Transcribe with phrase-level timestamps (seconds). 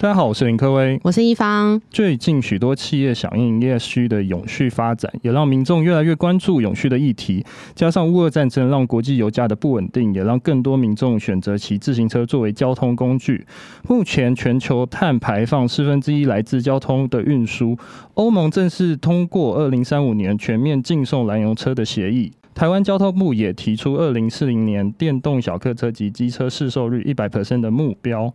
[0.00, 1.82] 大家好，我是林科威，我是一方。
[1.90, 7.44] 最近许多企业响应 ESG 的永续发展，也让民众越来越关注永续的议题。
[7.74, 13.44] 加上乌俄战争，让国际油价的不稳定，也让更多民众选择骑自行车作为交通工具。
[13.88, 17.76] 目前全球碳排放四分之一来自交通的运输。
[18.14, 22.32] 欧盟正式通过二零三五年全面禁送燃油车的协议。
[22.54, 28.32] 台湾交通部也提出二零四零年电动小客车及机车市售率一百 percent 的目标。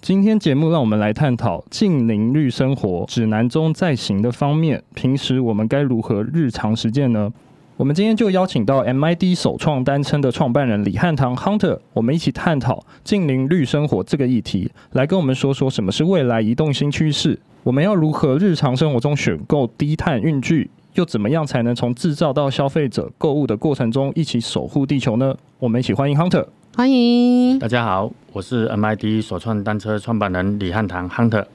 [0.00, 7.32] 今天节目让我们来探讨近邻绿生活指南中在行的方面，平时我们该如何日常实践呢？
[7.76, 25.34] 我们今天就邀请到 MID 首创单车的创办人李汉堂 Hunter，我们一起探讨近邻绿生活这个议题，来跟我们说说什么是未来移动新趋势，我们要如何日常生活中选购低碳运具，又怎么样才能从制造到消费者购物的过程中一起守护地球呢？
[25.58, 26.46] 我们一起欢迎 Hunter。
[26.76, 31.46] 欢迎大家好，我是 MID 首创单车创办人李汉堂 Hunter。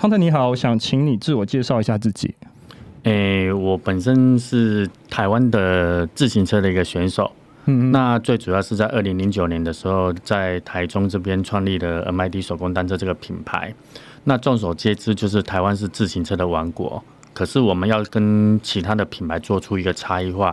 [0.00, 2.34] Hunter 你好，我想请你自我介绍一下自己。
[3.04, 7.30] 诶、欸，我本身是台湾的自行车的一个选手。
[7.66, 13.72] 嗯，那最主要是在二零零九年的时候，在台中这边创立了 MID 手工单车这个品牌。
[14.24, 17.00] 那众所皆知，就是台湾是自行车的王国，
[17.32, 20.52] 可是我们要跟其他的品牌做出一个差异化。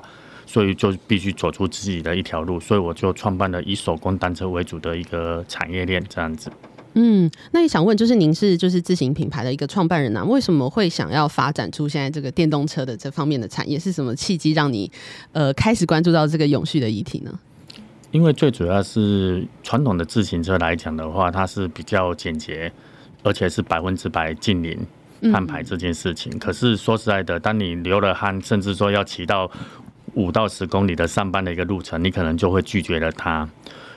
[0.54, 6.52] 所以就必须走出自己的一条路，所以我就创办了以手工单车为主的一个产业链，这样子。
[6.94, 13.80] 嗯，那也想问，就是您是就是自行品牌的一个创办人啊，为什么会想要发展出现在这个电动车的这方面的产业？
[13.80, 14.92] 是什么契机让你
[15.32, 17.40] 呃开始关注到这个永续的议题呢？
[18.12, 22.72] 因为最主要是传统的自行车来讲的话，它是比较简洁，
[23.24, 24.78] 而且是百分之百近零
[25.32, 26.32] 碳排这件事情。
[26.36, 26.38] 嗯。
[26.38, 29.50] 可是说实在的，当你流了汗，甚至说要骑到
[30.16, 33.48] 五到十公里的上班的一个路程，你可能就会拒绝了它。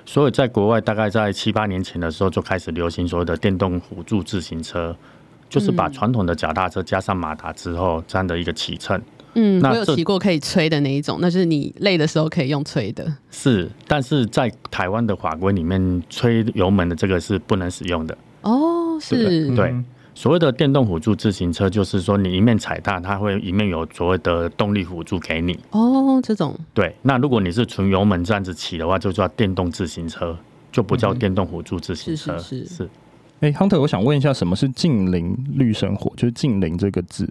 [0.04, 4.96] 所以在国外，大概在七八年前的时候，就开始流行所谓的电动辅助自行车，
[5.48, 9.00] 就是把传统的脚踏车加上马达之后，这样的一个骑乘。
[9.34, 13.12] 嗯，我有骑过可以吹的那一种，那就是你累的时候可以用吹的。
[13.30, 18.16] 是，但是在台湾的法规里面，吹油门的这个是不能使用的。
[18.42, 19.56] 哦，是，对。
[19.56, 19.84] 对
[20.16, 25.60] 所谓的电动辅助自行车，就是说你一面踩踏，它会一面有所谓的动力辅助给你。
[25.72, 26.58] 哦，这种。
[26.72, 30.34] 对，那如果你是纯油门这样子骑的话，就叫电动自行车，
[30.72, 32.32] 就不叫电动辅助自行车。
[32.32, 32.74] 嗯、是是是。
[32.76, 32.88] 是。
[33.40, 36.10] 哎，Hunter，我想问一下，什么是近零绿生活？
[36.16, 37.30] 就是净零这个字。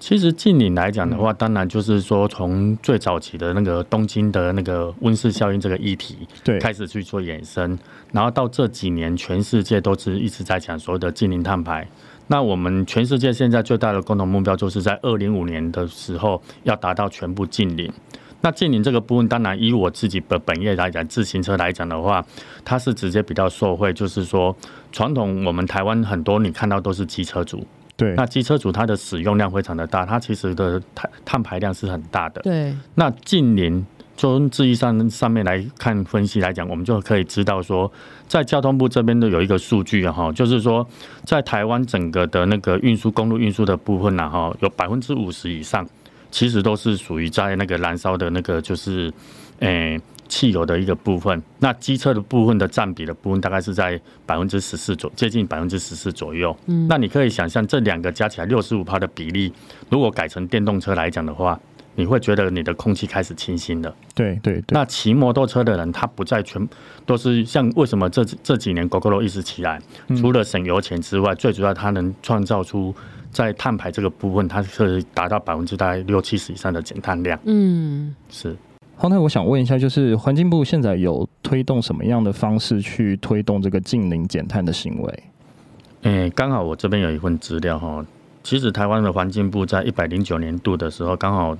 [0.00, 7.78] 其实近零来讲的话，当然就是说从最早期的那个东京的那个温室效应这个议题，对，开始去做衍生，
[8.10, 11.86] 然后到这几年，全世界都是一直在讲所谓的近零碳排。
[12.26, 17.92] 那我们全世界现在最大的共同目标，就是在二零五年的时候要达到全部净零。
[18.40, 22.24] 那净零这个部分，当然以我自己的本业来讲，自行车来讲的话，
[22.64, 24.54] 它是直接比较受惠，就是说
[24.92, 32.74] 传统我们台湾很多你看到都是机车族，对，那机车族它的使用量非常的大，它其实的碳碳排量是很大的，对。
[32.94, 33.84] 那净零。
[34.16, 37.90] 从字义上上面来看分析来讲，我们就可以知道说，
[38.28, 40.86] 在交通部这边都有一个数据哈，就是说，
[41.24, 45.84] 在台湾整个的那个运输公路运输的部分呢哈，有百分之五十以上，
[46.30, 49.12] 其实都是属于在那个燃烧的那个就是，
[49.58, 51.42] 诶汽油的一个部分。
[51.58, 56.56] 那机车的部分的占比的部分大概是在百分之十四左，接近百分之十四左右。
[56.66, 59.52] 嗯，那你可以想象这两个加起来六十五趴的比例，
[59.90, 61.58] 如果改成电动车来讲的话。
[61.96, 63.94] 你会觉得你的空气开始清新了。
[64.14, 64.64] 对对对。
[64.70, 66.68] 那骑摩托车的人，他不再全
[67.06, 69.80] 都是像为什么这这几年 Gogoro 一直起来，
[70.20, 72.92] 除了省油钱之外，嗯、最主要它能创造出
[73.30, 77.38] 在碳排这个部分，它是达到百分之大概六七十以上的减碳量。
[77.44, 78.56] 嗯，是。
[78.96, 85.22] 好，那我想问一下，就是环境部现在有推动什么样的方式去推动这个近零减碳的行为？
[86.02, 88.04] 诶，刚好我这边有一份资料哈，
[88.42, 91.56] 其实台湾的环境部在一百零九年度的时候，刚好。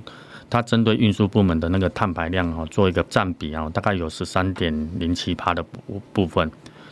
[0.50, 6.50] 它针对运输部门的那个碳排量啊，做一个占比啊，大概有十三点零七八的部部分。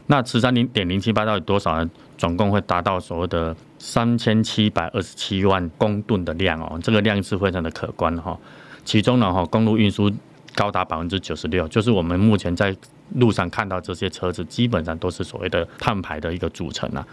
[0.08, 1.88] 那十三零点零七八到底多少呢？
[2.19, 8.38] 总共会达到所谓的三千七百二十七万公吨的量哦，这个量是非常的可观哈。
[8.84, 10.10] 其中呢哈，公路运输
[10.54, 12.76] 高达百分之九十六，就是我们目前在
[13.14, 17.06] 路上看到这些车子，基本上都是所谓的碳排的一个组成啊。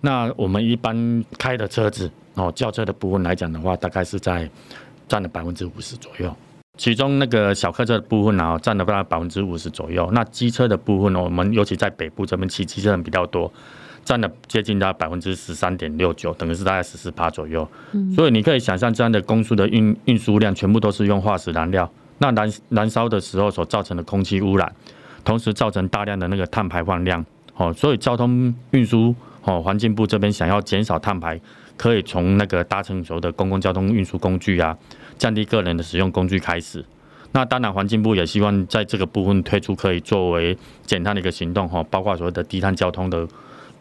[0.00, 4.48] 那我们一般开的车子哦，轿车的部分来讲的话，大概是在。
[5.08, 6.34] 占了百分之五十左右，
[6.76, 10.08] 其中那个小客车的部分呢，占了大概百分之五十左右。
[10.12, 13.52] 那机车的部分呢，我们尤其在北部这边骑机车人比较多，
[14.04, 17.66] 占了接近大概百分之十三点六九，等于是大概十四趴左右。
[18.14, 24.70] 所以你可以想象，这样的公输的运运输量全部都是用化石燃料，那燃燃烧的时候所造成的空气污染，
[25.24, 27.24] 同时造成大量的那个碳排放量。
[27.56, 29.14] 哦，所以交通运输
[29.44, 31.40] 哦，环境部这边想要减少碳排，
[31.76, 34.76] 可以从那个搭乘所有的公共交通运输工具啊，
[35.18, 36.84] 降低个人的使用工具开始。
[37.32, 40.56] 那当然，环境部也希望在这个部分推出可以作为
[40.86, 43.28] 减碳的一个行动哈，包括所谓的低碳交通的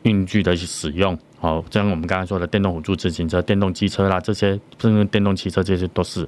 [0.04, 6.28] 运具的使用，好，像我们刚才说的电动辅助自行车、电动机车啦，这些甚至电动汽车这些都是。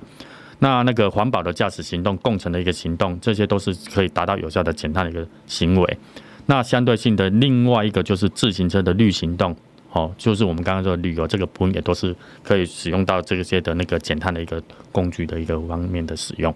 [0.59, 5.97] 那那个环保的驾驶行动、共乘的一个行动，这些都是可以达到有效的减碳的一个行为。
[6.45, 9.55] 那相对性的另外一个就是自行车的绿行动，
[9.97, 14.61] 好，就是我们刚刚说的旅游这个部分也都是可以使用到这些的那个减碳的一个
[14.91, 16.53] 工具的一个方面的使用。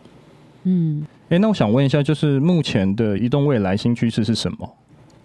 [0.65, 4.77] 嗯，哎、欸，那我想问一下，就是目前的移动未来新趋势是什么？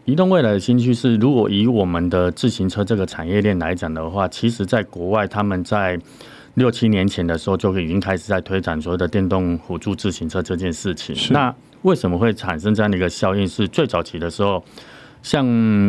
[0.07, 6.01] 移动未来的新趋势，如果以我们的自行车这个产业链来讲的话，其实在国外他们在
[6.55, 11.15] 六七年前的时候就已经开始在推展所谓的电动辅助自行车这件事情。
[11.35, 13.47] 那为什么会产生这样的一个效应？
[13.47, 14.65] 是最早期的时候，
[15.27, 15.45] 像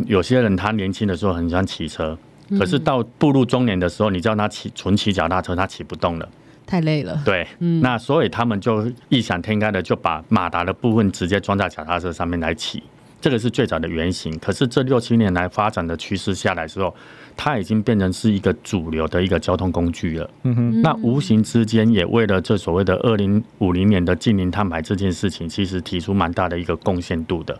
[0.08, 2.18] 有些人他年轻的时候很喜欢骑车，
[2.58, 6.28] 可是到步入中年的时候，你叫他骑纯骑脚踏车，他骑不动了。
[6.66, 12.82] 太累了，对，嗯，那所以他们就异想天开的就把马达的部分直接装在脚踏车上面来骑，
[13.22, 14.36] 这个是最早的原型。
[14.40, 16.92] 可是这六七年来发展的趋势下来之后，
[17.36, 20.28] 它已经变成是一个主流的一个交通工具了。
[20.46, 27.56] 嗯哼，那无形之间也为了这所谓的二零五零年的净零碳排这件事情，其实提出蛮大的一个贡献度的。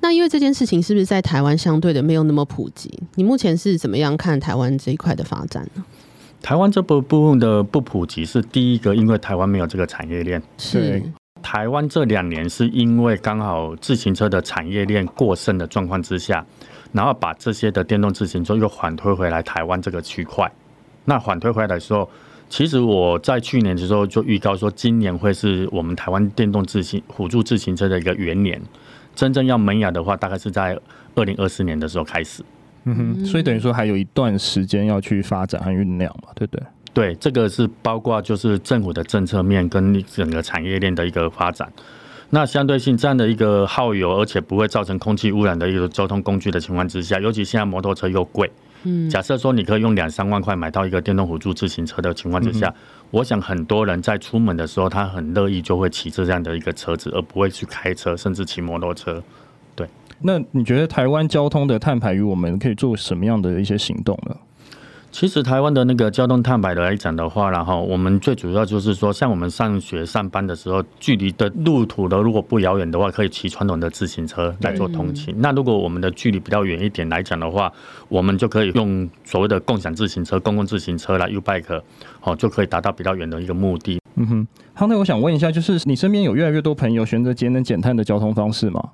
[0.00, 2.90] 那因为这件事情是不是在台湾相对的没有那么普及？
[3.14, 5.84] 你目前是怎么样看台湾这一块的发展呢？
[6.42, 10.40] 台湾这部部分的不普及是第一个，因为台湾没有这个产业链。
[10.58, 11.02] 是
[11.42, 16.44] 台湾这两年是因为刚好自行车的产业链过剩的状况之下，
[16.92, 20.50] 然后把这些的电动自行车又缓推回来台湾这个区块。
[21.04, 22.08] 那缓推回来的时候，
[22.48, 28.60] 其实我在去年的时候就预告说，今年会是我们台湾电动自行辅助自行车的一个元年，
[29.16, 30.78] 真正要萌芽的话，大概是在
[31.16, 32.44] 二零二四年的时候开始。
[32.84, 36.62] 嗯哼，所以等于说还有一段时间要去发展和酝酿嘛，对不对？
[36.94, 41.70] 对，这个是包括就是政府的政策面跟整个产业链的一个发展。
[42.30, 48.50] 那相对性这样的一个耗油，而且不会造成空气污染的一个交通工具的情况之下，尤其现在摩托车又贵，
[48.84, 52.72] 嗯，假设说你可以用两三万块买到一个电动辅助自行车的情况之下，
[53.10, 59.22] 我想很多人在出门的时候，他很乐意就会骑这样的一个车子，而不会去开车，甚至骑摩托车。
[59.74, 59.86] 对
[60.20, 64.36] 那你觉得台湾交通的碳排与我们可以做什么样的一些行动呢？
[65.18, 75.34] 其实台湾的那个交通碳排的来讲的话，然后我们最主要就是说，像我们上学上班的时候，距离的路途的如果不遥远的话，可以骑传统的自行车来做通勤。
[75.38, 77.72] 那如果我们的距离比较远一点来讲的话，
[78.10, 81.80] 我们就可以用所谓的共享自行车、公共自行车来 U-Bike，
[82.20, 83.98] 好，就可以达到比较远的一个目的。
[84.16, 88.90] 嗯哼，好，那我想问一下，就是你身边有越来越多朋友选择节能减碳的交通方式吗？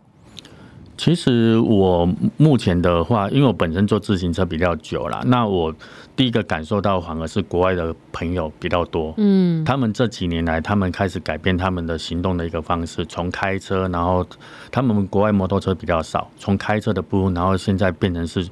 [0.97, 5.75] 其实我目前的话，因为我本身坐自行车比较久了，那我
[6.15, 9.13] 第一个感受到反而是国外的朋友比较多。
[9.17, 14.25] 嗯，他们这几年来，他们开始改变他们的行动的一个方式，从开车，然后
[14.71, 18.47] 他们国外摩托车比较少，从开车的部分，然后现在变成是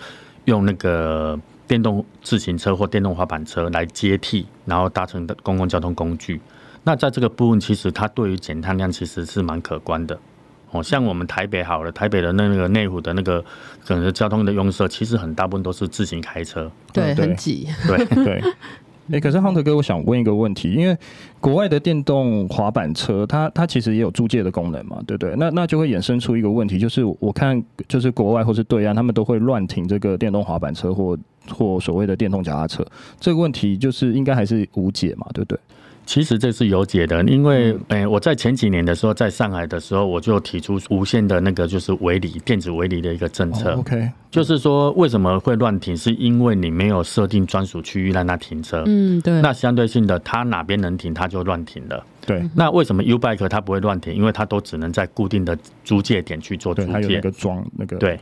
[0.46, 6.40] 用那个电动自行车或电动滑板车来接替，然后搭乘的公共交通工具。
[6.82, 10.18] 那在这个部分，其实它对于减碳量其实是蛮可观的。
[10.70, 13.44] 哦，像我们台北好了，台北的那个内湖的那个
[13.84, 18.42] 可能交通的拥塞，其实很大部分都是自行开车，对，很挤，对对。
[19.10, 20.96] 哎、欸，可是 Hunter 哥，我想问一个问题，因为
[21.40, 25.34] 国外的电动滑板车，它它其实也有租借的功能嘛，对不对？
[25.36, 32.86] 那那就会衍生出一个问题，就是我看就是国外或是对岸，他们都会乱停这个电动滑板车或或所谓的电动脚踏车，
[33.18, 35.58] 这个问题就是应该还是无解嘛，对不对？
[36.06, 43.74] 其实这是有解的，因为诶，我在前几年的时候，在上海的时候，我就提出无限的那个就是围篱电子围篱的一个政策。
[43.74, 48.82] OK，就是说为什么会乱停，是因为你没有设定专属区域让它停车。
[48.86, 49.40] 嗯，对。
[49.40, 52.04] 那相对性的，它哪边能停，它就乱停了。
[52.26, 54.14] 对，那为什么 U-Bike 它不会乱停？
[54.14, 56.92] 因为它都只能在固定的租借点去做租借。
[56.92, 57.96] 它有那个装那个。
[57.96, 58.18] 对。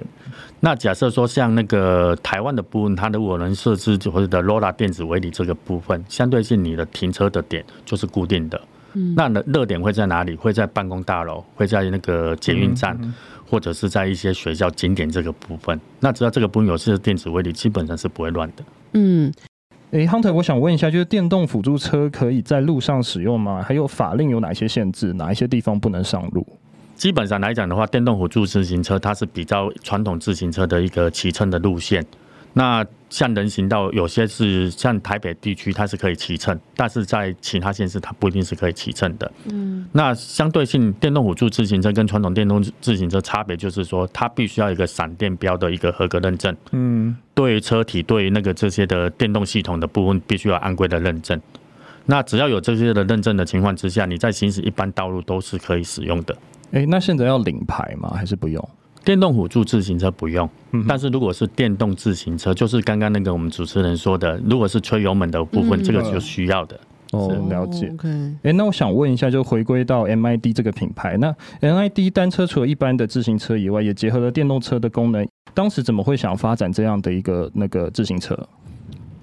[0.60, 8.60] 那假设说像那个台湾的部分，它如果能设置或者的 LoRa 电子围篱这个部分，相对性你的停车的点就是固定的。
[8.94, 9.14] 嗯。
[9.16, 10.36] 那的热点会在哪里？
[10.36, 13.14] 会在办公大楼，会在那个捷运站，嗯嗯、
[13.48, 15.78] 或者是在一些学校景点这个部分。
[16.00, 18.64] 那只要这个部分有设置电子围篱，基本上是不会乱的。
[18.92, 19.32] 嗯。
[19.90, 23.62] 哎，Hunter，我想问一下，就是电动辅助车可以在路上使用吗？
[23.66, 25.14] 还有法令有哪些限制？
[25.14, 26.46] 哪一些地方不能上路？
[26.94, 32.04] 基本上来讲的话，电动辅助自行车它是比较传统自行车的一个骑乘的路线。
[32.54, 39.30] 那像人行道，有些是像台北地区，它是可以骑乘，但是在其他县市，它不一定是可以骑乘的。
[39.50, 46.54] 嗯，那相对性，电动辅助自行车跟传统电动自行车差别就是说，它必须要一个闪电标的一个合格认证。
[46.72, 51.40] 嗯，对车体对那个这些的电动系统的部分，必须要安规的认证。
[52.06, 56.34] 那只要有这些的认证的情况之下，你在行驶一般道路都是可以使用的。
[56.72, 58.12] 诶、欸，那现在要领牌吗？
[58.14, 58.68] 还是不用？
[59.08, 66.78] 电动辅助自行车不用，嗯但是如果是电动自行车，就是刚刚那个我们主持人说的，如果是吹油门的部分，这个就需要的。
[67.12, 67.90] 哦，了解。
[68.42, 75.26] 哎，那我想问一下，就回归到 MID 这个品牌，那 MID 单车除了一般的自行车以外，也结合了电动车的功能。
[75.54, 78.38] 当时怎么会想发展这样的一个那个自行车？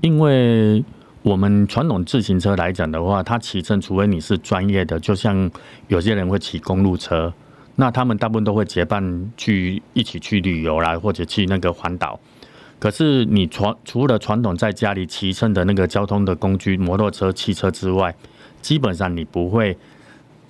[0.02, 0.84] 因为
[1.22, 5.52] 我们传统自行车来讲的话，它骑乘除非你是专业的，就像
[5.90, 7.32] 有些人会骑公路车。
[7.76, 12.20] 那他们大部分都会结伴去一起去旅游啦，或者去那个环岛。
[12.80, 18.14] 可是你传除了传统在家里骑乘的那个交通的工具，摩托车、汽车之外，
[18.62, 19.78] 基本上你不会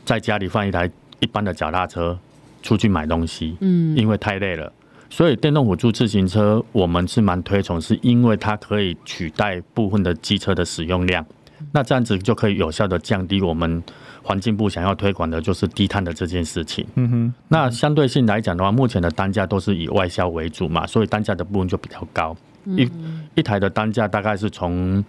[0.03, 0.89] 在家里放一台
[1.19, 2.17] 一般的脚踏车
[2.61, 4.71] 出去买东西，嗯，因为太累了。
[5.07, 11.25] 所以电动辅助自行车我们是蛮推崇，是因为它可以取代部分的机车的使用量，
[11.71, 13.83] 那这样子就可以有效的降低我们。
[14.27, 16.83] 环境部想要推广的就是低碳的这件事情。
[16.95, 22.35] 嗯哼，那相对性来讲的话，目前的单价都是以外销为主嘛，所以单价的部分就比较高。
[22.65, 22.89] 一
[23.35, 25.05] 一台的单价大概是从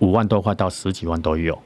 [0.00, 1.56] 五万多块到十几万都有。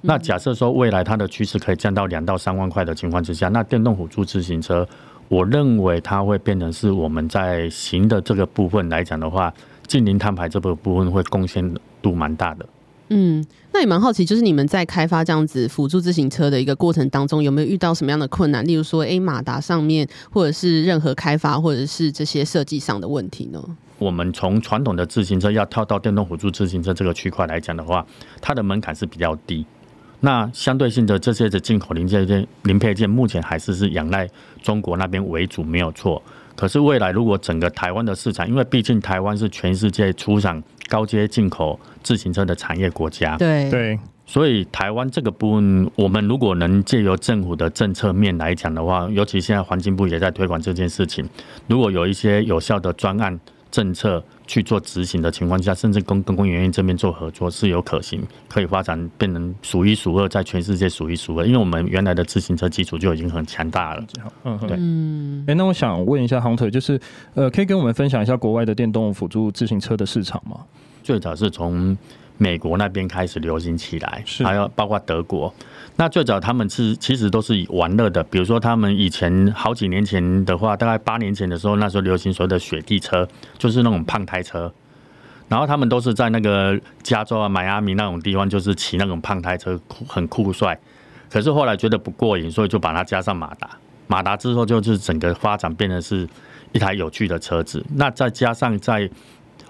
[0.00, 4.86] 那假设说未来它的趋势可以降到两到三万块的情况之下，那电动辅助自行车，
[5.26, 9.52] 我认为它会变成是我们在行的这个部分来讲的话，
[9.88, 12.64] 近零碳排这个部分会贡献度蛮大的。
[13.08, 18.66] 嗯，那也蛮好奇，就是你们在开发这样子辅助自行车的一个过程当中，有没有遇到什么样的困难？
[18.66, 23.62] 例如说，哎、欸，马达上面，或者是任何开发，或者是这些设计上的问题呢？
[23.98, 28.04] 我们从传统的自行车要跳到电动辅助自行车这个区块来讲的话，
[28.40, 29.64] 它的门槛是比较低。
[30.20, 34.26] 那相对性的这些的进口零件件零配件，目前还是是仰赖
[34.62, 36.22] 中国那边为主，没有错。
[36.56, 51.28] 可是未来如果整个台湾的市场，因为毕竟台湾是全世界出厂高阶进口自行车的产业国家，对对，所以台湾这个部分，我们如果能借由政府的政策面来讲的话，尤其现在环境部也在推广这件事情，
[51.66, 53.38] 如果有一些有效的专案
[53.70, 54.22] 政策。
[54.46, 61.46] 去做执行的情况下，甚至跟跟工研院这边做合作是有可行，可以发展变成数一数二，在全世界数一数二。
[61.46, 64.04] 因为我们原来的自行车基础就已经很强大了。
[64.44, 64.70] 嗯，对。
[64.72, 67.00] 哎、欸，那我想问一下 Hunter，就是
[67.34, 70.60] 呃，可以跟我们分享一下国外的电动辅助自行车的市场吗？
[71.02, 71.96] 最早是从
[72.36, 75.52] 美国那边开始流行起来，是还有包括德国。
[75.96, 84.72] 那最早他们是其实都是以玩乐的，比如说他们以前好几年前的话，大概八年前的时候，那时候流行所谓的雪地车，就是那种胖胎车。
[85.46, 90.76] 然后他们都是在那个加州啊、迈阿密那种地方，就是骑那种胖胎车，很酷帅。
[91.30, 93.70] 可是后来觉得不过瘾，所以就把它加上马达。
[94.06, 96.28] 马达之后就是整个发展变成是
[96.72, 97.84] 一台有趣的车子。
[97.94, 99.08] 那再加上在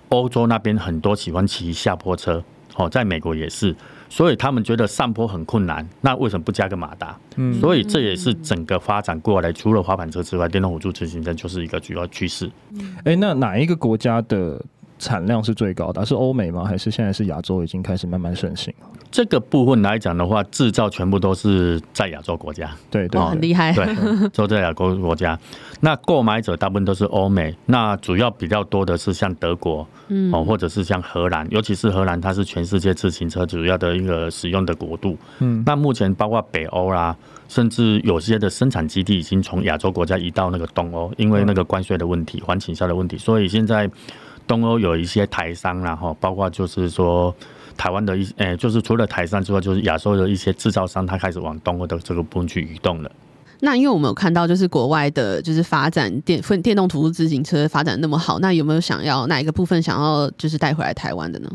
[0.09, 2.43] 欧洲那边很多喜欢骑下坡车，
[2.77, 3.75] 哦，在美国也是。
[4.11, 7.19] 所以他们觉得上坡很困难，那为什么不加个马达？
[7.35, 12.49] 嗯，所以这也是整个发展过来，除了滑板车之外，电动辅助自行车就是一个主要趋势。
[12.99, 14.63] 哎、欸，那哪一个国家的
[15.01, 16.07] 产量是最高的？
[16.07, 16.65] 是欧美吗？
[16.65, 18.73] 还是现在是亚洲已经开始慢慢盛行？
[19.11, 25.39] 这个部分来讲的话，制造全部都是在亚洲国家，对对，很厉害，对，都在亚洲国家。
[25.85, 35.15] 那购买者大部分都是欧美，那主要比较多的是像德国，嗯，哦，或者是像荷兰，尤其是荷兰，它是全世界自行车主要的一个使用的国度。
[35.41, 37.15] 嗯，那目前包括北欧啦，
[37.51, 43.87] 甚至有些的生产基地已经从亚洲国家移到那个东欧，因为那个关税的问题、环境下的问题，所以现在
[44.47, 47.35] 东欧有一些台商啦，哈，包括就是说。
[47.77, 53.11] 台湾的一诶、欸，就是除了台商之外，就是亚洲的一些制造商，他开始往东欧的这个部分去移动了。
[53.65, 61.51] 那因为我们有看到，就是国外的，就是发展电分电动辅助自行车发展那么好，那有没有想要哪一个部分想要就是带回来台湾的呢？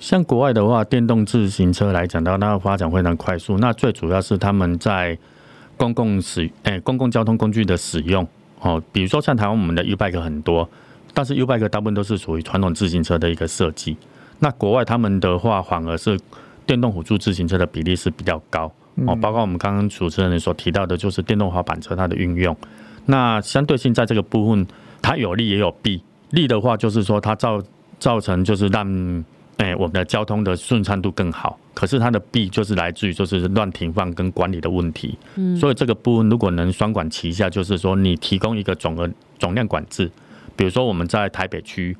[0.00, 3.56] 像国外的话，电动自行车来讲到那个发展非常快速。
[3.58, 5.16] 那最主要是他们在
[5.76, 8.26] 公共使诶、欸、公共交通工具的使用
[8.60, 10.68] 哦，比如说像台湾我们的 U-Bike 很多，
[11.14, 13.96] 但是 U-Bike 大部分都是属于传统自行车的一个设计。
[14.40, 16.18] 那国外他们的话，反而是
[16.66, 18.70] 电动辅助自行车的比例是比较高
[19.06, 22.56] 哦，包括我们刚刚主持人所提到的，就是电动滑板车它的运用。
[23.06, 24.66] 那相对性在这个部分，
[25.00, 26.02] 它有利也有弊。
[26.30, 27.62] 利的话就是说，它造
[27.98, 29.24] 造成就是让
[29.58, 31.58] 哎，我们的交通的顺畅度更好。
[31.74, 35.16] 可是它的弊就是来自于就是乱停放跟管理的问题。
[35.36, 40.10] 嗯，所以这个部分如果能双管齐下，就是说你提供一个总额总量管制，
[40.56, 41.96] 比如说我们在台北区，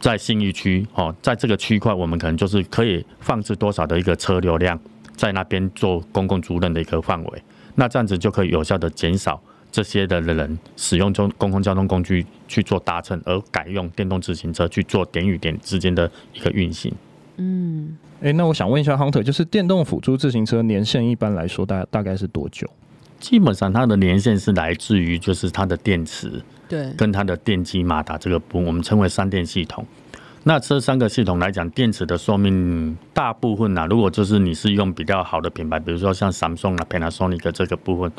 [0.00, 4.78] 在信义区，哦，在这个区块，我们可能就是可以放置多少的一个车流量，
[5.16, 7.42] 在那边做公共租赁的一个范围，
[7.74, 9.40] 那这样子就可以有效的减少
[9.72, 16.92] 这些的人使用中公共交通工具去做搭乘，而改用电动自行车去做点与点之间的一个运行。
[17.36, 17.96] 嗯。
[18.18, 22.66] 哎、欸，那我想问一下，Hunter，就是电动辅助自行车年限一般来说大大概是多久？
[23.20, 29.84] 基本上它的年限是来自于就是它的电池，对，跟它的电机马达这个部分，我们称为三电系统。
[30.48, 38.12] 那这三个系统来讲，电池的寿命大部分呢、啊，如果就是你是用比较好的品牌，比如说像 Samsung 啊、Panasonic 这个部分，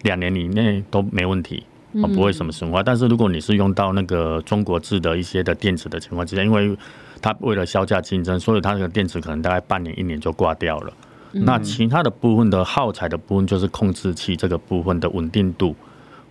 [0.00, 2.82] 两年以内都没问题，不会什么损坏。
[2.82, 6.74] 但是如果你是用到那个中国制的一些的电池的情况之下，因为
[7.20, 10.92] 它为了销价竞争，所以它这个电池可能大概半年、一年就挂掉了。
[11.32, 11.44] 嗯。
[11.44, 15.76] 那其他的部分的耗材的部分，就是控制器这个部分的稳定度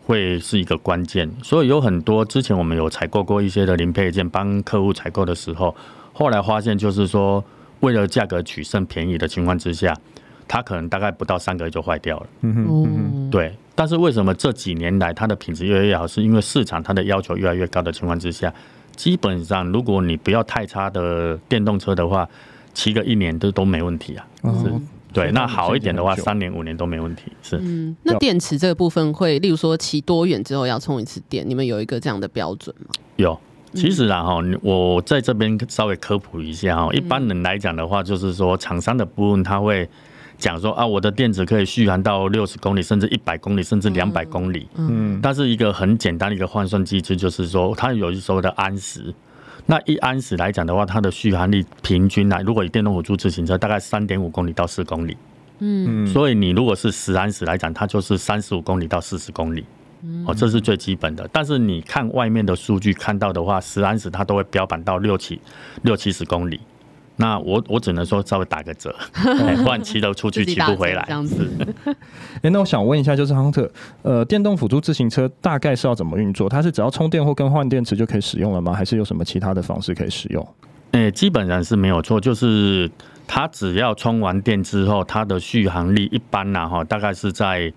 [0.06, 1.30] 会是一个关键。
[1.44, 5.76] 所以有很多之前我们有采购过一些的零配件，帮客户采购的时候，
[6.14, 7.44] 后来发现就是说，
[7.82, 9.96] 为了价格取胜便宜的情况之下，
[10.48, 12.28] 它可能大概不到三个月就坏掉了。
[12.42, 13.54] 嗯哼，对。
[13.78, 16.08] 但是为什么这几年来它的品质越来越好？
[16.08, 18.54] 是因为市场它的要求越来越高的情况之下。
[18.96, 22.26] 基本上，如果你不要太差的电动车的话，
[22.74, 24.26] 骑个一年都都没问题啊。
[24.64, 24.72] 是，
[25.16, 25.32] 对。
[25.32, 27.32] 那好一点的话，三年五年都没问题。
[27.42, 27.58] 是。
[27.62, 32.88] 嗯，那电池这个部分会，例如说骑多远之后要充一次电，你们有一个这样的标准吗？
[33.16, 33.40] 有。
[33.74, 36.94] 其实啊，哈，我在这边稍微科普一下哈。
[36.94, 39.90] 一般人来讲的话，就是说厂商的部分他会。
[40.38, 44.68] 讲说啊，我的电池可以续航到六十公里，甚至一百公里，甚至两百公里。
[44.76, 49.14] 嗯，但是一个很简单的一个换算机制，就是说它有一说的安时。
[49.66, 55.18] 那一安时来讲的话，它的续航力平均来，如果以电动辅助自行车，大概三点五公里到四公里。
[55.60, 59.66] 嗯，所以你如果是十安时来讲，它就是三十五公里到四十公里。
[60.28, 61.28] 哦，这是最基本的。
[61.32, 65.42] 但是你看外面的数据看到的话，十安时它都会标榜到六七
[65.82, 66.60] 六七十公里。
[67.18, 68.94] 那我我只能说稍微打个折，
[69.64, 71.04] 不然骑都出去骑不回来。
[71.08, 71.50] 这样子。
[72.44, 73.70] 哎，那我想问一下，就是 Hunter，
[74.02, 76.50] 呃，电动辅助自行车大概是要怎么运作？
[76.50, 78.74] 它是只要充电或更换电池就可以使用了吗？
[78.74, 80.46] 还是有什么其他的方式可以使用？
[80.92, 82.92] 哎，基本上是没有错，就是
[83.26, 87.72] 它只要充完电之后，它的续航力一般呢，哈，大概是在，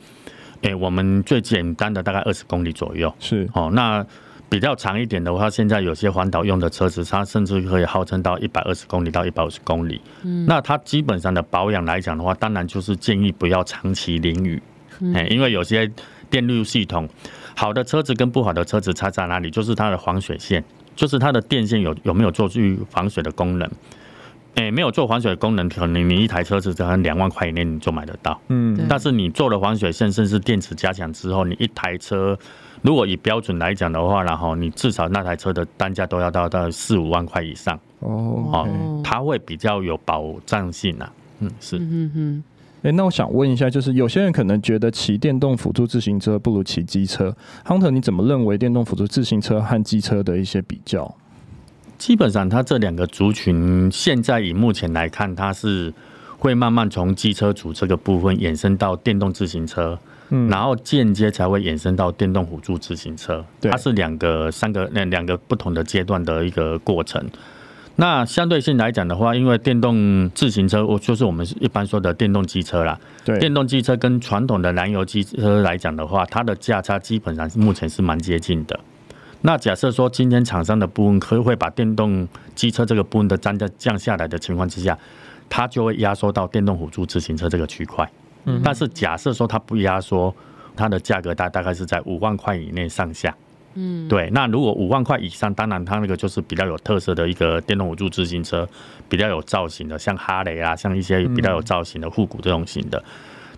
[0.63, 3.15] 哎，我们最简单的大概二十公里左右。
[3.21, 4.05] 是哦，那。
[4.51, 10.01] 比较长一点的话，现在有些环岛用的车子，它甚至可以号称到一百二十公里到一百五十公里。
[10.23, 14.63] 嗯，那它基本上的保养来讲的话，当然就是建议不要长期淋雨。
[15.01, 15.91] 嗯，因为有些
[16.31, 17.07] 电路系统，
[17.55, 19.51] 好的车子跟不好的车子差在哪里？
[19.51, 20.65] 就是它的防水线，
[20.97, 23.71] 就是它的电线有有没有做去防水的功能。
[24.55, 28.41] 诶，没有做防水的功能，可能你一台车子可能两万块以内你就买得到。
[28.49, 32.37] 嗯，但是你做了防水线，甚至电池加强之后，你一台车。
[32.83, 41.13] 如果以标准来讲的话，然后你至少那台车的单价都要到到四五万块以上哦，哦，它会比较有保障性啊。
[41.41, 41.79] 嗯，是。
[41.79, 42.45] 嗯嗯。
[42.83, 47.37] 哎，那我想问一下，就是有些人可能觉得骑电动辅助自行车不如骑机车
[47.67, 51.13] ，Hunter，你怎么认为电动辅助自行车和机车的一些比较？
[51.99, 55.93] 基本上，它这两个族群现在以目前来看，它是
[56.39, 59.99] 会慢慢从机车主这个部分衍生到电动自行车。
[60.31, 67.25] 嗯，然后间接才会衍生到电动辅助自行车，它是两个、三个、两两个不同的阶段的一个过程。
[67.97, 72.97] 那相对性来讲的话，因为电动自行车，我就是我们一般说的电动机车啦。
[73.25, 78.79] 对，电动机车跟传统的燃油机车来讲的话，它的价差基本上是目前是蛮接近的。
[79.41, 84.97] 那假设说今天厂商的部分可以会把电动机车这个部分的单价降下来的情况之下，
[85.49, 88.09] 它就会压缩到电动辅助自行车这个区块。
[88.65, 90.35] 但是假设说它不压缩，
[90.77, 93.35] 它的价格大大概是在五万块以内上下。
[93.75, 94.31] 嗯，对。
[94.33, 98.67] 那如果五万块以上，当然它那个就是比较有特色的一个电动辅助自行车，
[99.09, 103.03] 比较有造型的，像哈雷啊，像一些比较有造型的复古这种型的，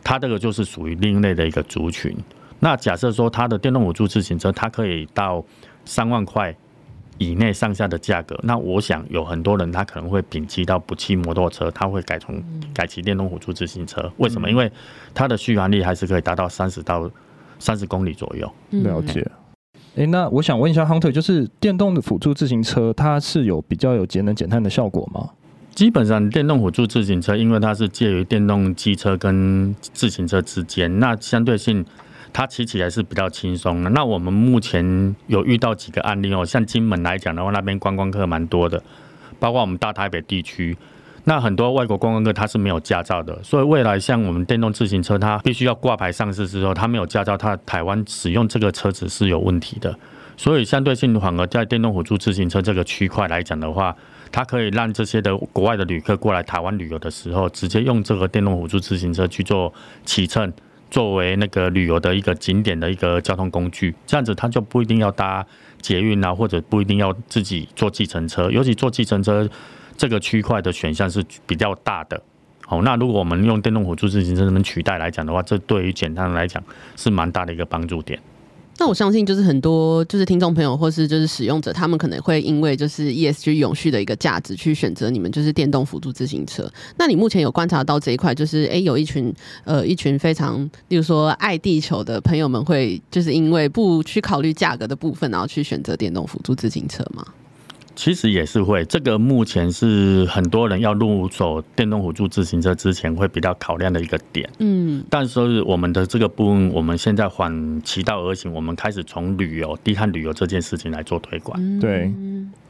[0.03, 2.17] 它这个就是属于另类的一个族群。
[2.59, 5.45] 那假设说它的电动辅助自行车，它可以到
[5.85, 6.55] 三万块。
[7.21, 14.11] 以内上下的价格，那我想有很多人他可能会摒弃到不骑摩托车，他会改从改骑电动辅助自行车。
[14.17, 14.51] 为什么？
[14.51, 14.73] 因为
[15.13, 17.11] 它的续航力还是可以达到三十到
[17.59, 18.51] 三十公里左右。
[18.71, 19.21] 了解。
[19.97, 25.29] 哎、欸，那我想问一下 Hunter，就是电动的辅助自行车，它是有比较有节能减碳的效果吗？
[25.75, 31.85] 基本上，电动辅助自行车，因为它是介于电动机车跟自行车之间，那相对性。
[32.33, 33.91] 它骑起来是比较轻松的。
[33.91, 38.81] 那我们目前有遇到几个案例哦，像金门来讲的话，那边观光客蛮多的，
[39.41, 40.79] 包括我们大台北地区。
[41.25, 49.93] 那很多外国观光客他是没有驾照的，所以未来像我们电动自行车，它必须要挂牌上市之后，他没有驾照，他台湾使用这个车子是有问题的。
[50.37, 53.97] 所以相对性反而在电动辅助自行车这个区块来讲的话，
[54.33, 59.73] 它可以让这些的国外的旅客过来台湾旅游的时候，直接用这个电动辅助自行车去做
[60.05, 60.53] 骑乘，
[60.91, 65.47] 作为那个旅游的一个景点的一个交通工具，这样子他就不一定要搭
[65.81, 69.49] 捷运啊，或者不一定要自己坐计程车，尤其坐计程车。
[69.97, 72.19] 这个区块的选项是比较大的，
[72.65, 76.65] 好，那如果我们用电动辅助自行车能取代来讲的话，这对于简单来讲
[76.97, 78.19] 是蛮大的一个帮助点。
[78.81, 86.67] 那我相信就是很多就是听众朋友或是就是使用者，他们可能会因为就是 ESG 永续的一个价值去选择你们就是电动辅助自行车。
[86.97, 89.31] 那你目前有观察到这一块，就是诶有一群
[89.65, 97.23] 呃一群非常，例如说爱地球的朋友们，会就是因为不去考虑价格的部分，然后去选择电动辅助自行车吗？
[98.01, 104.49] 其实也是会，这个目前是很多人要入手电动辅助自行车之前会比较考量的一个点。
[104.59, 111.79] 嗯，但是我们的这个部分，我们现在缓其道而行，我们开始从旅游、低碳旅游这件事情来做推广。
[111.79, 112.11] 对。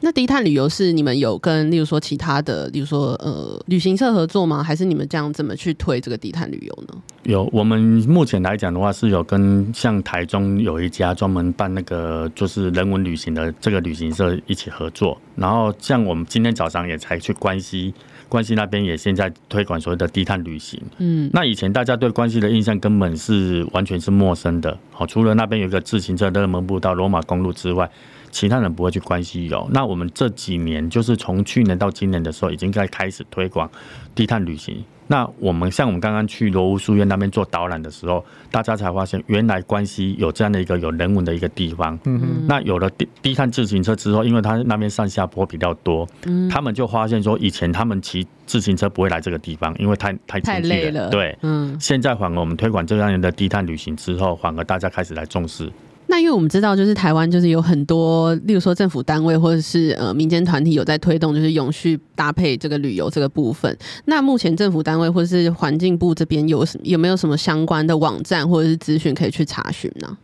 [0.03, 4.61] 那低碳旅游是你们有跟，例如说其他的，例如说呃旅行社合作吗？
[4.61, 7.01] 还是你们这样怎么去推这个低碳旅游呢？
[7.23, 15.19] 有，我们目前来讲的话，是有跟像台中有一家专门办那个就是人文旅行的这个旅行社一起合作。
[15.35, 17.93] 然后像我们今天早上也才去关西，
[18.27, 20.81] 关西那边也现在推广所谓的低碳旅行。
[20.97, 24.75] 嗯，那以前大家对关西的印象根本是完全是陌生的。
[24.91, 27.89] 好，除了那边有一个自行车热门步道罗马公路之外。
[28.31, 33.69] 其他人不会去关西游，那我们这几年就是从去年到今年的时候，已经在开始推广
[34.15, 34.83] 低碳旅行。
[35.07, 41.99] 那我们像我们刚刚去罗屋书院那边做导览的时候，大家才发现原来关西有这样的一个有人文的一个地方。
[42.05, 42.45] 嗯嗯。
[42.47, 51.09] 那有了低低碳自行车之后，因为它那边上下坡比较多，嗯，他们就发现说以前他们骑自行车不会来这个地方，因为太太太累了。
[51.09, 51.77] 对，嗯。
[51.77, 55.69] 现在反而我们推广这样的低碳旅行之后，反而大家开始来重视。
[56.11, 63.73] 那因为我们知道，就是台湾就是有很多，例如说政府单位或者是呃民间团体有在推动，就是永续搭配这个旅游这个部分。
[64.03, 70.17] 那目前政府单位或者是环境部这边有什有没有什么相关的网站或者是资讯可以去查询呢？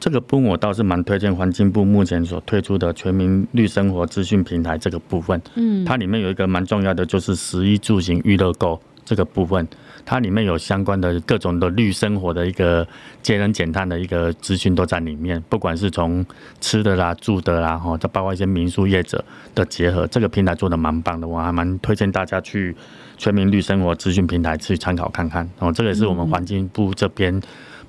[0.00, 5.40] 这个部分我倒是蛮推荐环境部目前所推出的全民绿生活资讯平台这个部分。
[5.54, 9.66] 嗯，它里面有一个蛮重要的，就是食衣住行娱乐购这个部分。
[10.06, 12.86] 它里面有相关的各种的绿生活的一个
[13.22, 16.24] 节能减碳的一个资讯都在里面，不管是从
[16.60, 22.76] 吃的啦、住的啦，哈，就包括一些民宿业者的结合，这个平台做的蛮棒的，我还蛮推荐大家去
[23.16, 25.48] 全民绿生活资讯平台去参考看看。
[25.58, 27.40] 哦，这个也是我们环境部这边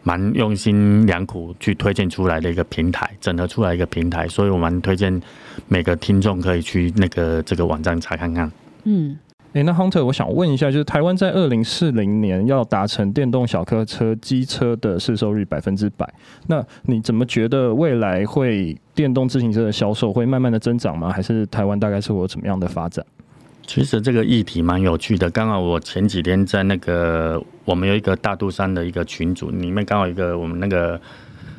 [0.03, 5.21] 蛮用心良苦去推荐出来的一个平台，整合出来一个平台，所以我蛮推荐
[5.67, 8.51] 每个听众可以去那个这个网站查看看。
[8.85, 9.17] 嗯。
[9.55, 16.05] 诶，那 Hunter，我想问一下，就是台湾在二零四零年要达成电动小客车机车的市售率百分之百，
[16.47, 21.09] 那你怎么觉得未来会电动自行车的销售会慢慢的增长吗？
[21.09, 23.05] 还是台湾大概是会有怎么样的发展？
[23.65, 30.99] 其实这个议题蛮有趣的，刚好我前几天在那个我们有一个大肚山的一个群组里面，刚好一个我们那个。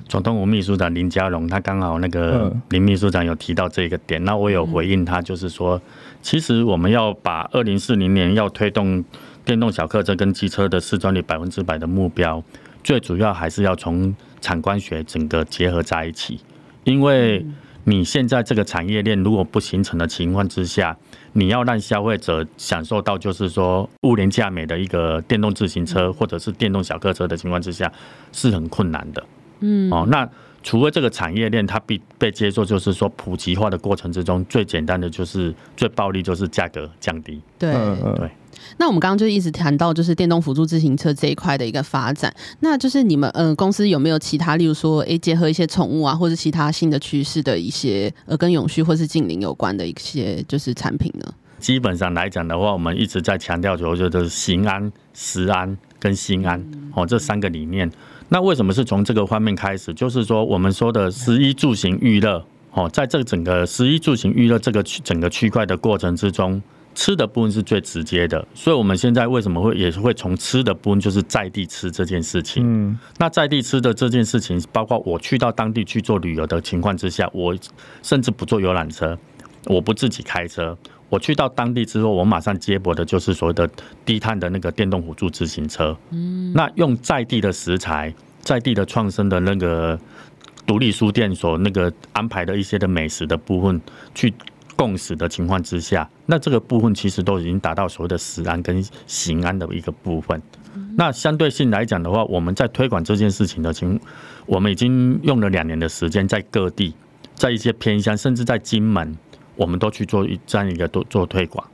[0.09, 5.83] 总统府秘书长林佳龙，他刚好那个林秘书长有提到这个点，那我有回应他，就是说，
[6.27, 9.05] 其实我们要把二零四零年要推动
[9.45, 12.43] 电动小客车跟机车的市占率百分之百的目标，
[12.83, 16.41] 最主要还是要从产官学整个结合在一起，
[16.83, 17.47] 因为
[17.85, 20.97] 你现在这个产业链如果不形成的情况之下，
[21.35, 27.93] 你要让消费者享受到就是说物廉价美的一个电动自行车或者是电动小客车的情况之下，
[28.33, 29.25] 是很困难的。
[29.61, 30.29] 嗯，哦，那
[30.67, 37.41] 除了这个产业链它必被接受，就是说普及化的过程之中，最简单的就是最暴力就是价格降低。
[37.57, 37.73] 对
[38.17, 38.29] 对。
[38.77, 51.33] 那我们刚刚就一直谈到就是电动辅助自行车这一块的一个发展，那就是你们嗯、呃、公司有没有其他，例如说诶结合一些宠物啊，或者其他新的趋势的一些呃跟永续或是近邻有关的一些就是产品呢？
[51.61, 56.61] 基本上来讲的话，我们一直在强调，就是行安、食安跟心安
[56.93, 57.89] 哦这三个理念。
[58.29, 59.95] 那为什么是从这个方面开始？
[59.95, 66.61] 就是说，我们说的十一住行娱乐，哦，在这个整个十一住行娱乐这个区整个区块的过程之中，
[66.95, 68.45] 吃的部分是最直接的。
[68.55, 72.65] 所以，我们现在为什么会也是会从吃的部分，就是在地吃这件事情。
[72.67, 77.57] 嗯，那在地吃的这件事情，包括我去到当地去做旅游的情况之下，我
[78.03, 79.17] 甚至不坐游览车，
[79.67, 80.77] 我不自己开车。
[81.09, 83.69] 我去到当地之后，我马上接驳的就是所谓的
[84.05, 85.97] 低碳的那个电动辅助自行车。
[86.11, 89.99] 嗯，那用在地的食材、在地的创生的那个
[90.67, 93.81] 独立书店所那个安排的一些的美食的部分，
[94.15, 94.35] 去
[94.75, 100.43] 共识的情况之下，那这个部分其实都已经达到所谓的食安跟行安的一个部分。
[100.97, 103.99] 那相对性来讲的话，我们在推广这件事情的情，
[104.45, 106.93] 我们已经用了两年的时间，在各地，
[107.35, 109.17] 在一些偏乡，甚至在金门，
[109.57, 111.67] 我们都去做这样一个做做推广。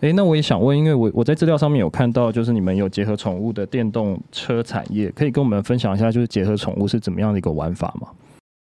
[0.00, 8.08] 诶，那我也想问，因为我我在资料上面有看到，就是你们有结合宠物的电动车产业，可以跟我们分享一下，就是结合宠物是怎么样的一个玩法吗？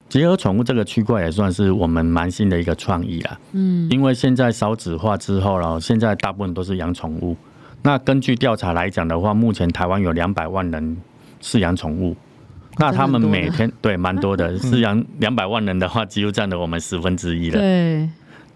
[0.08, 3.40] 结合宠物这个区块也算是我们蛮新的一个创意啊。
[3.52, 7.36] 嗯，因为现在少子化之后，然后现在大部分都是养宠物。
[7.82, 10.96] 那根据调查来讲的话，目前台湾有两百万人
[11.42, 12.16] 饲养宠物。
[12.78, 17.58] 那他们每天对蛮多的 饲养两百万人的话，几乎占了我们十分之一了。
[17.58, 18.08] 对。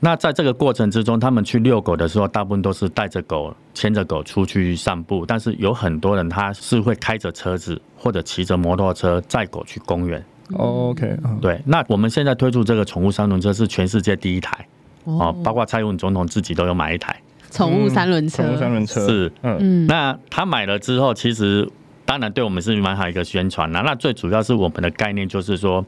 [0.05, 5.25] 那在这个过程之中，他们去遛狗的时候，大部分都是带着狗、牵着狗出去散步。
[5.25, 10.21] 但是有很多人他是会开着车子或者骑着摩托车载狗去公园。
[10.55, 11.63] OK，对。
[11.65, 14.67] 那我们现在推出这个宠物三轮车是全世界第一台
[15.05, 18.43] 哦，包括蔡英文总统自己都有买一台宠物三轮车。
[18.43, 21.71] 宠物三轮车是嗯，那他买了之后，其实
[22.05, 23.83] 当然对我们是蛮好一个宣传啦。
[23.83, 25.87] 那最主要是我们的概念就是说，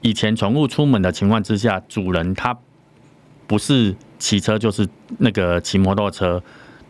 [0.00, 2.56] 以前宠物出门的情况之下，主人他。
[3.48, 4.86] 不是骑车就是
[5.18, 6.40] 那个骑摩托车，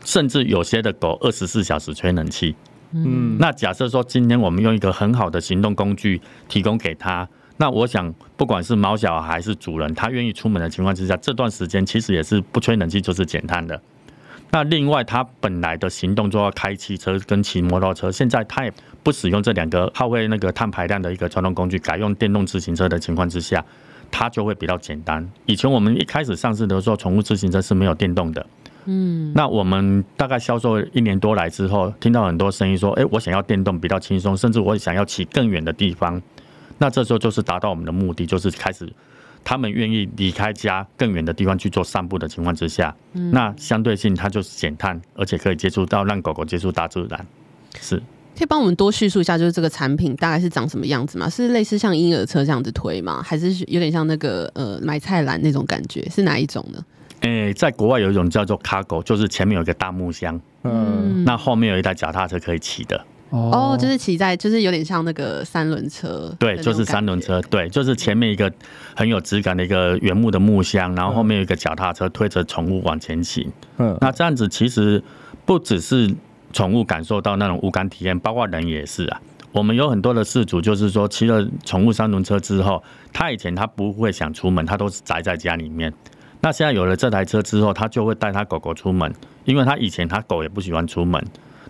[0.05, 2.55] 甚至有些的狗二十四小时吹冷气。
[2.91, 13.81] 嗯，那假设说今天我们用一个很好的行动工具提供给他，那我想不管是毛小孩还是主人，他愿意出门的情况之下，这段时间其实也是不吹冷气就是减碳的。
[14.51, 23.63] 那另外他本来的行动就要开汽车跟骑摩托车，现在他也不使用这两个耗费那个碳排量的一个交通工具，改用电动自行车的情况之下。
[24.11, 25.29] 它就会比较简单。
[25.47, 28.47] 以前我们一开始上市的时候，宠物自行车是没有电动的。
[28.87, 36.21] 嗯，那我们大概销售一年多来之后，听到很多声音说：“哎，我想要电动比较轻松，甚至我想要骑更远的地方。”
[36.79, 38.91] 那这时候就是达到我们的目的，就是开始
[39.45, 47.27] 他们愿意离开家更远的地方去做散步的情况之下，那相对性它就是减碳，而且可以接触到让狗狗接触大自然，
[47.81, 48.03] 是。
[48.39, 51.29] 可以帮我们多叙述一下，就是这个产品大概是长什么样子吗？
[51.29, 53.21] 是类似像婴儿车这样子推吗？
[53.21, 56.09] 还是有点像那个呃买菜篮那种感觉？
[56.09, 56.81] 是哪一种呢？
[57.23, 63.05] 诶、欸，在国外有一种叫做 Cargo，就是前面有一个大木箱，嗯，那后面有一台脚踏车可以骑的。
[63.31, 66.33] 哦，就是骑在，就是有点像那个三轮车。
[66.39, 67.43] 对，就是三轮车。
[67.51, 68.51] 对，就是前面一个
[68.95, 73.51] 很有质感的一个原木的木箱，然后后面有一个脚踏车推着宠物往前行。
[73.79, 75.03] 嗯，那这样子其实
[75.45, 76.15] 不只是。
[76.53, 79.21] 宠物感受到那种无感体验，包括人也是啊。
[79.53, 82.83] 我们有很多的事主，就是说骑了宠物三轮车之后，
[83.13, 85.93] 他以前他不会想出门，他都是宅在家里面。
[86.41, 89.13] 那现在有了这台车之后，他就会带他狗狗出门，
[89.45, 91.25] 因为他以前他狗也不喜欢出门。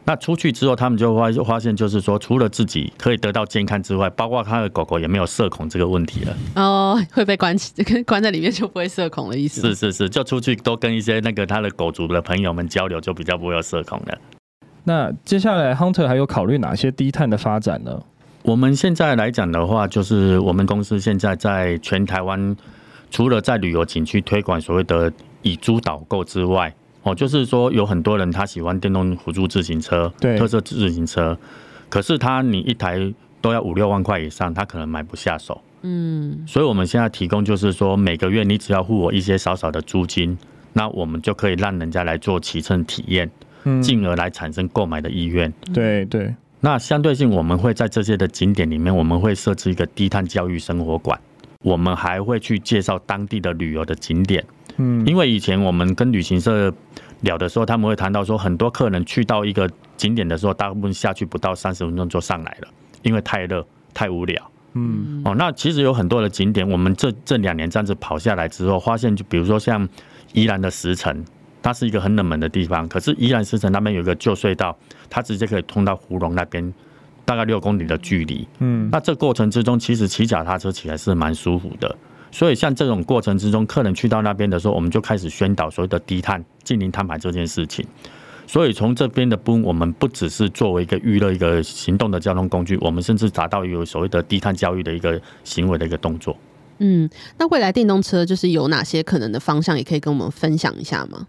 [0.05, 6.37] 那出去之后，他们就发发现，就是说除了自己可以得到健康之外，包括他的狗狗也没有社恐这个问题了。
[6.57, 7.73] 哦，会被关起，
[8.05, 9.61] 关在里面就不会社恐的意思。
[9.61, 14.19] 是是是，就出去多跟一些那个他的狗族的朋友们交流，就比较不会有社恐了。
[14.89, 18.03] 那接下来，Hunter 还有考虑哪些低碳的发展呢？
[18.41, 22.57] 我们现在来讲的话，就是我们公司现在在全台湾，
[23.11, 31.37] 除了在旅游景区推广所谓的以租导购之外，哦，就是说有很多人他喜欢电动辅助自行车，对，特色自行车，
[31.91, 35.61] 可是他你一台都要五六万块以上，他可能买不下手。
[35.83, 40.39] 嗯，所以我们现在提供就是说，每个月你只要付我一些少少的租金，
[40.73, 43.31] 那我们就可以让人家来做骑乘体验。
[43.83, 45.53] 进而来产生购买的意愿。
[45.75, 51.19] 对对，那相对性，我们会在这些的景点里面，我们会设置一个低碳教育生活馆。
[51.63, 54.45] 我们还会去介绍当地的旅游的景点。
[54.77, 56.73] 嗯，因为以前我们跟旅行社
[57.23, 62.69] 聊的时候，他们会谈到说，很多客人去到一个景点的时候，大部分下去不到三十分钟就上来了，
[63.03, 64.51] 因为太热、太无聊。
[64.75, 69.89] 嗯，哦，那其实有很多的景点，我们这这两年这样子跑下来之后，发现就比如说像
[70.33, 71.25] 宜兰的石城。
[71.63, 74.77] 它是一个很冷门的地方，可是宜兰石城那边有一个旧隧道，
[75.11, 76.73] 它直接可以通到湖龙那边，
[77.25, 78.47] 大概六公里的距离。
[78.61, 81.97] 嗯，那这过程之中，其实骑脚踏车起来是蛮舒服的。
[82.31, 87.85] 所以像这种过程之中，客人去到那边的时候，我们就开始宣导所谓的低碳、近零碳排这件事情。
[88.47, 96.37] 所以从这边的部分，我们不只是作为一个娱乐、一个行动的交通工具，我们甚至达到有所谓的低碳教育的一个行为的一个动作。
[96.79, 101.27] 嗯，那未来电动车就是有哪些可能的方向，也可以跟我们分享一下吗？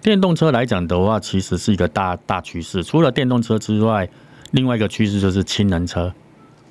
[0.00, 2.82] 电动车来讲的话，其实是一个大大趋势。
[2.84, 4.08] 除了电动车之外，
[4.52, 6.12] 另外一个趋势就是氢能车。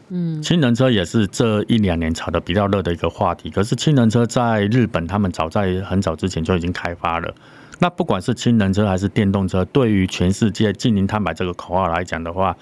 [0.09, 3.49] 嗯，氢能车也是这一两年炒的比较热的一个话题。
[3.49, 7.33] 可是氢能车在日本，他们早在很早之前就已经开发了。
[7.79, 12.55] 那不管是氢能车还是电动车，对于全世界净零碳排这个口号来讲的话，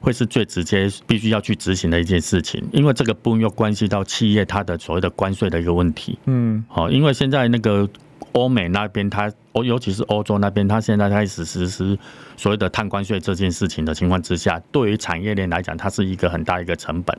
[0.00, 2.62] 会是最直接必须要去执行的一件事情。
[2.72, 6.16] 因为这个部分又关系到企业它的所谓的关税的一个问题。
[6.26, 7.88] 嗯，好，因为现在那个。
[8.34, 11.98] 欧美那边，它欧尤其是欧洲那边，它现在开始实施
[12.36, 17.16] 所谓的碳关税这件事情的情况之下，对于产业链来讲，它是一个很大一个成本。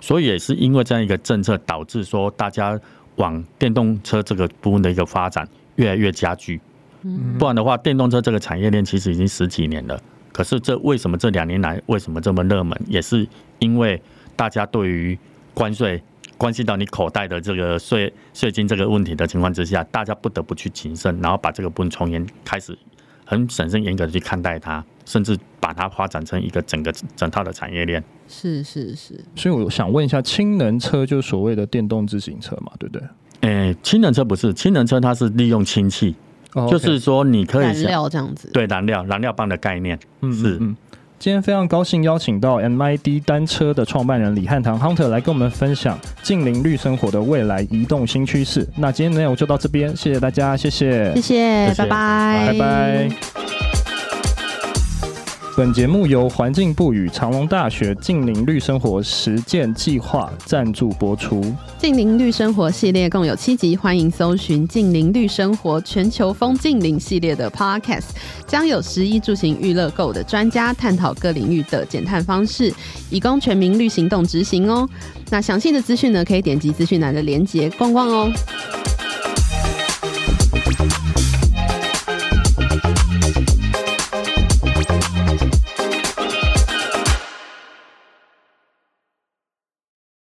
[0.00, 2.78] 所以也是因为这样一个政策，导致说大家
[3.16, 6.60] 往电动车这个部分的一个发展越来越加剧。
[7.38, 9.98] 不然的话，电动车这个产业链其实已经十几年了。
[10.32, 12.78] 可是这为什么这两年来为什么这么热门？
[12.86, 13.26] 也是
[13.58, 14.00] 因为
[14.34, 15.18] 大家对于
[15.54, 16.02] 关税
[16.38, 22.76] 关系到你口袋的这个税税金这个问题的情况之下，大家不得不去谨慎，然后把这个部分从严开始
[23.24, 28.02] 很审慎严格的去看待它，甚至把它发展成一个整个整套的产业链。
[28.28, 29.18] 是是是。
[29.34, 33.08] 所以我想问一下，氢能车就是所谓的电动自行车嘛，对不对？
[33.40, 36.14] 诶，氢能车不是，氢能车它是利用氢气。
[36.70, 40.74] 就是说，你可以燃料这样子，对燃料燃料棒的概念，嗯，是嗯。
[41.18, 48.68] 今天非常高兴邀请到 MID 单车的创办人李汉堂 Hunter 来跟我们分享近邻绿生活的未来移动新趋势。
[48.76, 53.45] 那今天的内容就到这边，谢谢大家，谢谢，谢谢，谢谢拜拜，拜拜。
[55.56, 61.42] 本节目由环境部与长隆大学近邻绿生活实践计划赞助播出。
[61.78, 68.08] 近邻绿生活系列共有七集，欢迎搜寻“近邻绿生活全球风近邻”系列的 Podcast，
[68.46, 72.70] 将有十一住行娱乐购的专家探讨各领域的减碳方式，
[73.08, 74.86] 以供全民绿行动执行哦。
[75.30, 78.30] 那详细的资讯呢，可以点击资讯栏的连结逛逛哦。